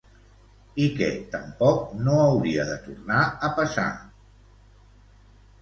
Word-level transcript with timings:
I 0.85 0.87
que 1.01 1.09
tampoc 1.35 1.93
no 2.07 2.17
hauria 2.23 2.65
de 2.71 2.79
tornar 2.87 3.21
a 3.49 3.51
passar…. 3.61 3.89